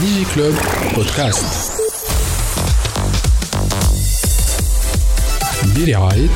[0.00, 0.54] club
[0.96, 1.72] بودكاست
[5.76, 6.28] برعاية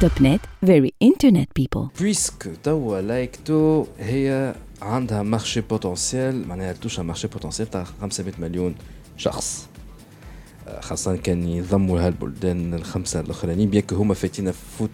[0.00, 1.98] Topnet very internet people.
[2.00, 8.74] puisque توا لايكتو هي عندها marché potentiel معناها touche marché potentiel تاع 500 مليون
[9.16, 9.66] شخص
[10.80, 14.90] خاصة كان يضموا هالبلدان الخمسة الأخرانيين bien هما فاتين فوت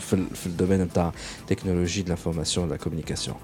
[0.00, 1.12] في ال في ال domaine نتاع
[1.46, 3.36] technologies de l'information la communication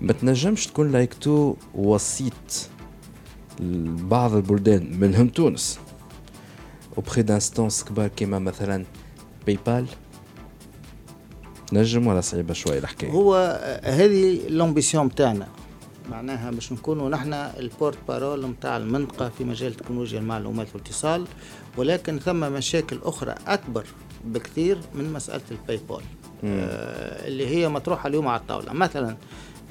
[0.00, 2.68] ما تنجمش تكون لايكتو وسيط
[3.60, 5.78] لبعض البلدان منهم تونس.
[6.96, 8.84] auprès d'instances كبار كيما مثلا
[9.46, 9.86] PayPal
[11.72, 15.48] نجم ولا صعيبة شوية الحكاية؟ هو هذه l'ambition بتاعنا.
[16.10, 21.26] معناها باش نكونوا نحن ال porte-parole نتاع المنطقة في مجال تكنولوجيا المعلومات والاتصال
[21.76, 23.86] ولكن ثم مشاكل أخرى أكبر
[24.24, 26.02] بكثير من مسألة ال PayPal
[26.44, 28.72] آه اللي هي مطروحة اليوم على الطاولة.
[28.72, 29.16] مثلا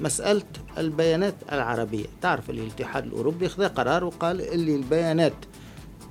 [0.00, 0.42] مسألة
[0.78, 5.32] البيانات العربية تعرف الاتحاد الأوروبي خذ قرار وقال اللي البيانات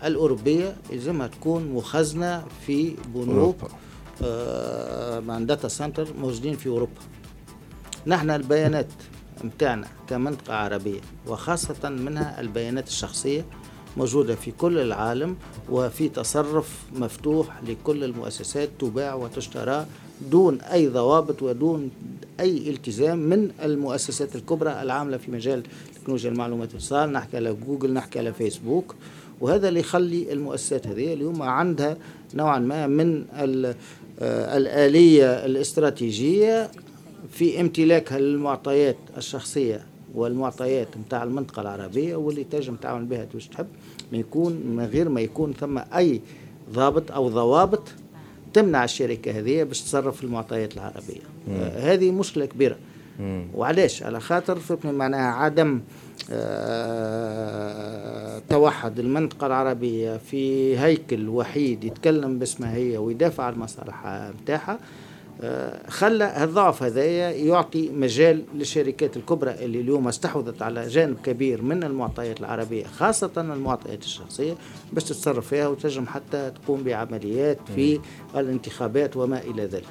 [0.04, 3.68] الأوروبية يلزمها تكون مخزنة في بنوك أوروبا.
[4.24, 7.02] آه مع data center موجودين في أوروبا
[8.08, 8.88] نحن البيانات
[9.44, 13.46] متاعنا كمنطقة عربية وخاصة منها البيانات الشخصية
[13.98, 15.36] موجودة في كل العالم
[15.70, 19.86] وفي تصرف مفتوح لكل المؤسسات تباع وتشترى
[20.32, 21.90] دون أي ضوابط ودون
[22.40, 25.64] أي التزام من المؤسسات الكبرى العاملة في مجال
[25.96, 27.12] تكنولوجيا المعلومات والاتصال.
[27.12, 28.96] نحكي على جوجل نحكي على فيسبوك.
[29.42, 31.98] وهذا اللي يخلي المؤسسات هذه اليوم عندها
[32.34, 36.72] نوعا ما من آه، الآلية الاستراتيجية
[37.32, 39.86] في امتلاكها للمعطيات الشخصية.
[40.16, 43.68] والمعطيات متاع المنطقة العربية واللي تنجم تعمل بها واش تحب
[44.12, 46.22] ما يكون من غير ما يكون ثم أي
[46.74, 47.84] ضابط أو ضوابط
[48.54, 51.22] تمنع الشركة هذه باش تصرف في المعطيات العربية.
[51.52, 52.76] آه هذه مشكلة كبيرة.
[53.56, 55.82] وعلاش؟ على خاطر فهمتني معناها عدم
[56.32, 64.80] آه، توحد المنطقة العربية في هيكل وحيد يتكلم باسمها هي ويدافع عن المصالح نتاعها آه،
[65.88, 72.40] خلى الضعف هذايا يعطي مجال للشركات الكبرى اللي اليوم استحوذت على جانب كبير من المعطيات
[72.40, 74.54] العربية خاصة المعطيات الشخصية
[74.94, 78.00] باش تتصرف فيها وتنجم حتى تقوم بعمليات في
[78.36, 79.90] الانتخابات وما إلى ذلك.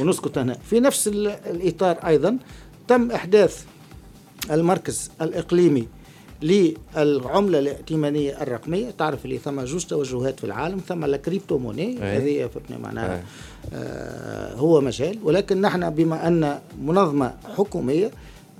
[0.00, 2.38] ونسكت هنا في نفس ال- الإطار أيضا
[2.88, 3.64] تم إحداث
[4.50, 5.88] المركز الإقليمي
[6.42, 8.90] للعملة الائتمانية الرقمية.
[8.90, 11.86] تعرف اللي ثم جوج توجهات في العالم ثم ال crypto-monnaie.
[11.86, 12.16] أي.
[12.16, 13.22] هذه فهمتني معناها أي.
[13.74, 15.18] آه هو مجال.
[15.22, 18.10] ولكن نحن بما أن منظمة حكومية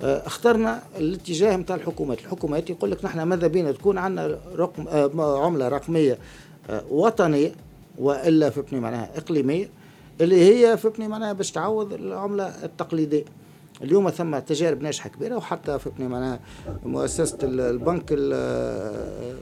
[0.01, 2.19] آه اخترنا الاتجاه نتاع الحكومات.
[2.19, 6.17] الحكومات يقول لك نحن ماذا بينا؟ تكون عندنا رقم آه عملة رقمية
[6.69, 7.51] آه وطنية
[7.97, 9.69] وإلا فهمتني معناها إقليمية
[10.21, 13.23] اللي هي فهمتني معناها باش تعوض العملة التقليدية.
[13.83, 16.39] اليوم ثم تجارب ناجحة كبيرة وحتى فهمتني معناها
[16.85, 18.33] مؤسسة ال- البنك ال-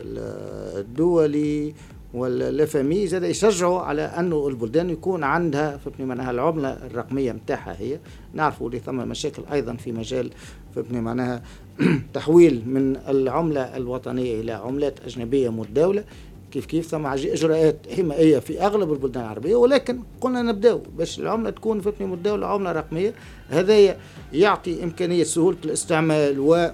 [0.02, 1.74] ال- الدولي
[2.14, 8.00] واللافامي زاد يشجعوا على انه البلدان يكون عندها فهمتني معناها العملة الرقمية نتاعها هي.
[8.34, 10.32] نعرفوا اللي ثم مشاكل أيضا في مجال
[10.76, 11.42] فهمتني معناها
[12.14, 16.04] تحويل من العملة الوطنية إلى عملات أجنبية متداولة.
[16.52, 21.82] كيف كيف ثم إجراءات حمائيه في أغلب البلدان العربية ولكن قلنا نبداو باش العملة تكون
[21.82, 23.14] فهمتني متداوله عمله رقمية.
[23.50, 23.98] هذا
[24.34, 26.72] يعطي إمكانية سهولة الاستعمال و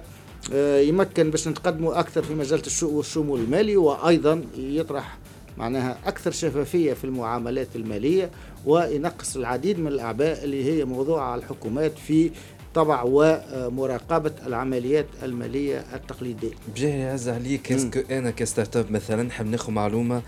[0.52, 5.18] آه، يمكن باش نتقدموا أكثر في مجال والشمول المالي وأيضا يطرح
[5.58, 8.30] معناها أكثر شفافية في المعاملات المالية
[8.66, 12.30] وينقص العديد من الأعباء اللي هي موضوعة على الحكومات في
[12.74, 16.50] طبع ومراقبة العمليات المالية التقليدية.
[16.74, 20.22] بجاه يعز عليك est-ce que أنا ك startup مثلا نحب ناخذ معلومة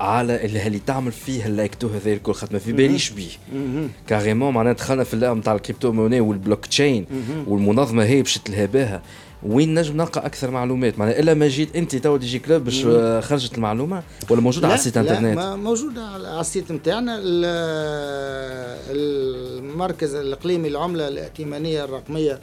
[0.00, 3.30] على اللي تعمل فيه اللايكتو هذا الكل خاطر ما في باليش بيه.
[4.06, 7.06] carrément معناها دخلنا في اللعبه نتاع ال crypto-monnaie وال blockchain
[7.46, 9.02] والمنظمة هي باش تلها بها
[9.42, 13.20] وين نجم نلقى أكثر معلومات؟ معناها إلا ما جيت أنت تو digi club باش آه،
[13.20, 17.18] خرجت المعلومة؟ ولا موجودة على le site l'internet ما موجودة على ال site نتاعنا.
[17.18, 17.44] ال-
[19.58, 22.40] المركز الإقليمي للعملة الائتمانية الرقمية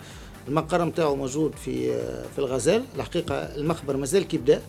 [0.48, 1.94] المقر نتاعو موجود في
[2.34, 2.84] في الغزال.
[2.96, 4.62] الحقيقة المخبر مازال كيبدا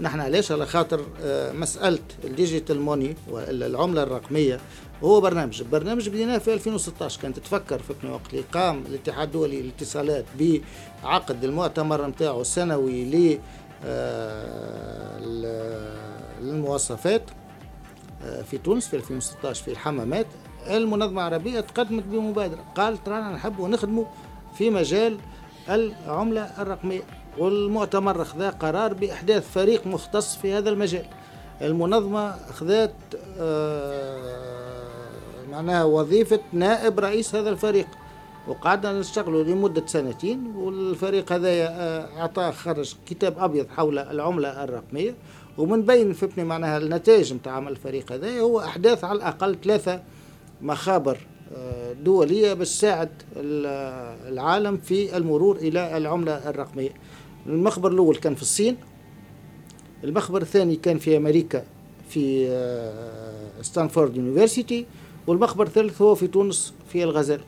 [0.00, 4.60] نحن علاش على خاطر آه، مسألة ال digital money والعملة الرقمية
[5.04, 5.62] هو برنامج.
[5.62, 10.24] برنامج بديناه في 2016 كانت تفكر في وقت اللي قام الاتحاد الدولي للاتصالات
[11.02, 13.38] بعقد المؤتمر نتاعو السنوي ل
[13.84, 15.18] آه،
[16.40, 17.22] للمواصفات
[18.22, 20.26] آه، في تونس في 2016 في الحمامات.
[20.66, 24.04] المنظمة العربية تقدمت بمبادرة قالت رانا نحبوا نخدموا
[24.58, 25.18] في مجال
[25.68, 27.02] العملة الرقمية.
[27.38, 31.06] والمؤتمر أخذ قرار بإحداث فريق مختص في هذا المجال.
[31.62, 32.94] المنظمة أخذت
[33.38, 34.18] آه،
[35.50, 37.86] معناها وظيفة نائب رئيس هذا الفريق.
[38.48, 45.14] وقعدنا نشتغلوا لمدة سنتين والفريق هذا آه، أعطاه خرج كتاب أبيض حول العملة الرقمية.
[45.58, 50.02] ومن بين فهمتني معناها النتائج نتاع الفريق هذا هو أحداث على الأقل ثلاثة
[50.62, 51.18] مخابر
[52.04, 53.08] دولية باش تساعد
[54.28, 56.90] العالم في المرور إلى العملة الرقمية.
[57.46, 58.76] المخبر الأول كان في الصين.
[60.04, 61.64] المخبر الثاني كان في أمريكا
[62.08, 64.86] في آه، ستانفورد يونيفرسيتي
[65.26, 67.40] والمخبر الثالث هو في تونس في الغزال.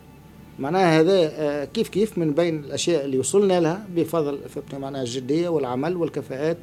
[0.58, 5.48] معناها هذا آه، كيف كيف من بين الأشياء اللي وصلنا لها بفضل فهمتني معناها الجدية
[5.48, 6.58] والعمل والكفاءات.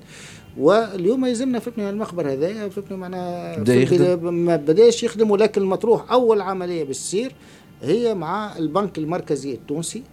[0.57, 6.42] واليوم يلزمنا فهمتني المخبر هذا فهمتني معناها بدأ يخدم؟ ما بدأش يخدم ولكن المطروح أول
[6.42, 7.31] عملية بالسير
[7.81, 10.04] هي مع البنك المركزي التونسي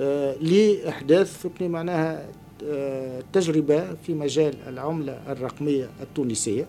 [0.00, 2.26] آه لإحداث فهمتني معناها
[2.64, 6.66] آه تجربة في مجال العملة الرقمية التونسية.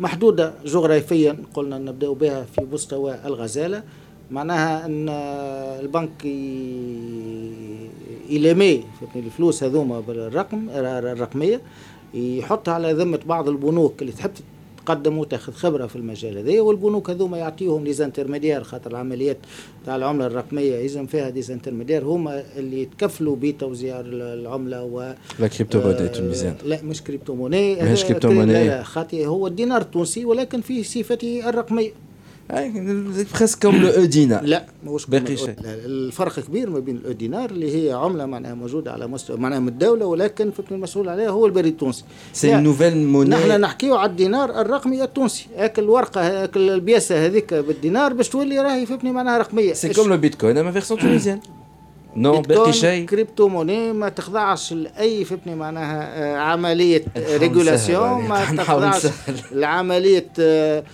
[0.00, 3.82] محدودة جغرافيا قلنا نبداو بها في مستوى الغزالة.
[4.30, 5.08] معناها أن
[5.80, 6.24] البنك
[8.30, 8.84] يلامي
[9.16, 11.60] الفلوس هذوما بالرقم الرقمية
[12.14, 14.30] يحطها على ذمة بعض البنوك اللي تحب
[14.86, 19.36] تقدم وتاخذ خبرة في المجال هذا والبنوك هذوما يعطيهم des intermédiaires خاطر العمليات
[19.86, 26.08] تاع العملة الرقمية يلزم فيها des intermédiaires هما اللي يتكفلوا بتوزيع العملة و la crypto-monnaie
[26.08, 31.90] tunisienne لا مش crypto-monnaie مش crypto-monnaie خاطر هو الدينار التونسي ولكن في صفته الرقمية.
[32.50, 35.54] presque comme l'e-dinar لا ماهوش باقي شيء.
[35.64, 39.68] الفرق كبير ما بين ال e-dinar اللي هي عملة معناها موجودة على مستوى معناها من
[39.68, 42.04] الدولة ولكن المسؤول عليها هو البريد التونسي.
[42.32, 45.46] c'est nouvelle monnaie نحن نحكيو على الدينار الرقمي التونسي.
[45.56, 49.72] هاك الورقة هاك ال pièce هذيك بالدينار باش تولي راهي فهمتني معناها رقمية.
[49.72, 51.40] c'est comme le Bitcoin أما version tunisienne
[52.16, 53.06] non باقي شيء.
[53.06, 58.28] crypto-monnaie ما تخضعش لأي فهمتني معناها عملية régulation.
[58.28, 59.06] ما تخضعش
[59.52, 60.84] لعملية آه،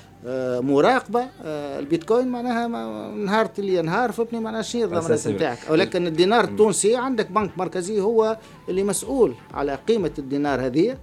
[0.61, 2.67] مراقبة آه، البيتكوين معناها
[3.15, 8.38] نهار اللي ينهار فهمتني معناها شنو الضمانات نتاعك ولكن الدينار التونسي عندك بنك مركزي هو
[8.69, 10.97] اللي مسؤول على قيمة الدينار هذه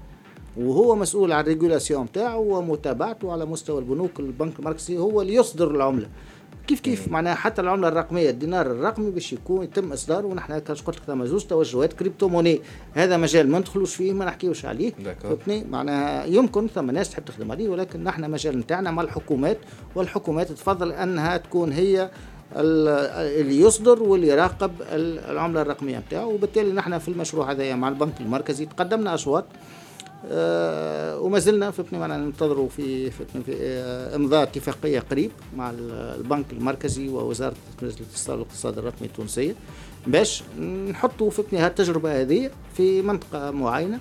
[0.57, 4.19] وهو مسؤول على ال régulation نتاعه ومتابعته على مستوى البنوك.
[4.19, 6.07] البنك المركزي هو اللي يصدر العملة.
[6.71, 10.97] كيف كيف؟ معناها حتى العملة الرقمية الدينار الرقمي باش يكون يتم إصداره ونحن كاش قلت
[10.97, 12.62] لك ثم زوج توجهات crypto-monnaie.
[12.94, 14.94] هذا مجال ما ندخلوش فيه ما نحكيوش عليه.
[15.23, 19.57] فهمتني؟ معناها يمكن ثم ناس تحب تخدم عليه ولكن نحن مجال نتاعنا مع الحكومات
[19.95, 22.12] والحكومات تفضل أنها تكون هي
[22.56, 24.71] اللي يصدر واللي يراقب
[25.29, 26.33] العملة الرقمية نتاعو.
[26.33, 29.44] وبالتالي نحن في المشروع هذا مع البنك المركزي تقدمنا آه،
[30.29, 35.71] وما زلنا فهمتني معنا ننتظروا في فهمتني في آه، إمضاء اتفاقية قريب مع
[36.18, 39.56] البنك المركزي ووزارة الاتصال والاقتصاد الرقمي التونسيه
[40.07, 40.44] باش
[40.89, 44.00] نحطوا فهمتني هالتجربه هذه في منطقة معينة.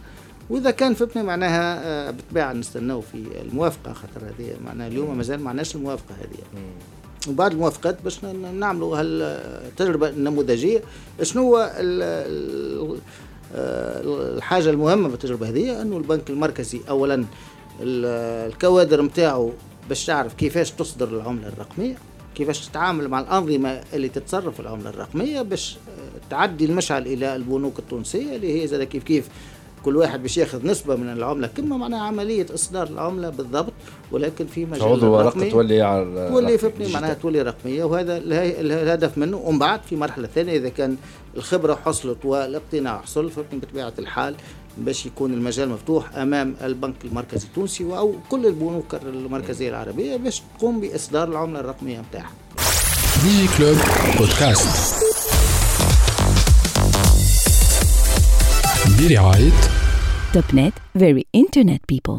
[0.50, 5.76] وإذا كان فهمتني معناها آه، بالطبيعة نستناو في الموافقة خاطر هذه معناها اليوم مازال معناش
[5.76, 6.62] الموافقة هذه.
[7.28, 8.24] وبعد الموافقات باش
[8.54, 10.82] نعملوا هالتجربه النموذجيه
[11.22, 12.96] شنو هو آه،
[13.54, 17.24] الحاجة المهمة بالتجربة هذه أنه البنك المركزي أولا
[17.80, 19.52] الكوادر نتاعو
[19.88, 21.96] باش تعرف كيفاش تصدر العملة الرقمية
[22.34, 28.36] كيفاش تتعامل مع الأنظمة اللي تتصرف العملة الرقمية باش آه، تعدي المشعل إلى البنوك التونسية
[28.36, 29.28] اللي هي زاد كيف كيف
[29.84, 31.46] كل واحد باش ياخذ نسبة من العملة.
[31.46, 33.72] كما معناها عملية إصدار العملة بالضبط
[34.12, 39.36] ولكن في مجال الرقمي تولي على تولي فهمتني معناها تولي رقميه وهذا الهدف منه.
[39.36, 40.96] ومن بعد في مرحلة ثانية إذا كان
[41.36, 44.34] الخبرة حصلت والاقتناع حصل فهمتني بطبيعة الحال
[44.78, 50.80] باش يكون المجال مفتوح أمام البنك المركزي التونسي أو كل البنوك المركزية العربية باش تقوم
[50.80, 52.32] بإصدار العملة الرقمية نتاعها.
[53.22, 53.76] ديجي كلوب
[54.18, 54.94] بودكاست.
[58.98, 59.52] برعاية
[60.32, 62.18] TopNet, very internet people.